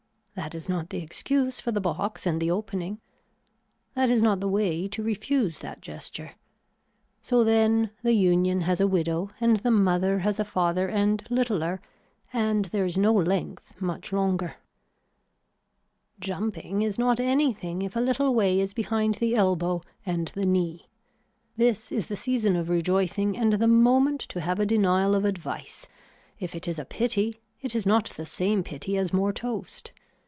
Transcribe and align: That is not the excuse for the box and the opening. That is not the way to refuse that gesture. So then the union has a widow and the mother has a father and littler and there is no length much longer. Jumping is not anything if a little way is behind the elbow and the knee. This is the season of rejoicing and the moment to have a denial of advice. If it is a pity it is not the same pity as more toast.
That 0.33 0.55
is 0.55 0.67
not 0.69 0.89
the 0.89 0.99
excuse 1.03 1.59
for 1.59 1.71
the 1.73 1.81
box 1.81 2.25
and 2.25 2.41
the 2.41 2.49
opening. 2.49 2.99
That 3.95 4.09
is 4.09 4.21
not 4.21 4.39
the 4.39 4.47
way 4.47 4.87
to 4.87 5.03
refuse 5.03 5.59
that 5.59 5.81
gesture. 5.81 6.31
So 7.21 7.43
then 7.43 7.91
the 8.01 8.13
union 8.13 8.61
has 8.61 8.79
a 8.81 8.87
widow 8.87 9.31
and 9.41 9.57
the 9.57 9.69
mother 9.69 10.19
has 10.19 10.39
a 10.39 10.45
father 10.45 10.87
and 10.87 11.23
littler 11.29 11.79
and 12.33 12.65
there 12.65 12.85
is 12.85 12.97
no 12.97 13.13
length 13.13 13.73
much 13.79 14.11
longer. 14.13 14.55
Jumping 16.19 16.81
is 16.81 16.97
not 16.97 17.19
anything 17.19 17.81
if 17.81 17.95
a 17.95 17.99
little 18.01 18.33
way 18.33 18.59
is 18.59 18.73
behind 18.73 19.15
the 19.15 19.35
elbow 19.35 19.83
and 20.05 20.29
the 20.29 20.45
knee. 20.47 20.89
This 21.57 21.91
is 21.91 22.07
the 22.07 22.15
season 22.15 22.55
of 22.55 22.69
rejoicing 22.69 23.37
and 23.37 23.53
the 23.53 23.67
moment 23.67 24.21
to 24.29 24.41
have 24.41 24.59
a 24.59 24.65
denial 24.65 25.13
of 25.13 25.23
advice. 25.25 25.87
If 26.39 26.55
it 26.55 26.67
is 26.69 26.79
a 26.79 26.85
pity 26.85 27.41
it 27.61 27.75
is 27.75 27.85
not 27.85 28.05
the 28.11 28.25
same 28.25 28.63
pity 28.63 28.97
as 28.97 29.13
more 29.13 29.33
toast. 29.33 29.91